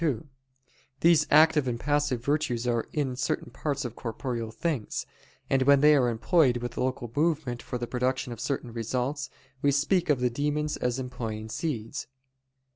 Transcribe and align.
2: 0.01 0.25
These 1.01 1.27
active 1.29 1.67
and 1.67 1.79
passive 1.79 2.25
virtues 2.25 2.65
are 2.65 2.87
in 2.91 3.15
certain 3.15 3.51
parts 3.51 3.85
of 3.85 3.95
corporeal 3.95 4.49
things: 4.49 5.05
and 5.47 5.61
when 5.61 5.81
they 5.81 5.95
are 5.95 6.09
employed 6.09 6.57
with 6.57 6.75
local 6.75 7.11
movement 7.15 7.61
for 7.61 7.77
the 7.77 7.85
production 7.85 8.33
of 8.33 8.39
certain 8.41 8.73
results, 8.73 9.29
we 9.61 9.69
speak 9.71 10.09
of 10.09 10.19
the 10.19 10.31
demons 10.31 10.75
as 10.75 10.97
employing 10.97 11.49
seeds. 11.49 12.07